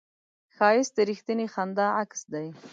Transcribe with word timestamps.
ښایست 0.55 0.93
د 0.97 0.99
رښتینې 1.09 1.47
خندا 1.53 1.87
عکس 2.01 2.21
دی 2.33 2.47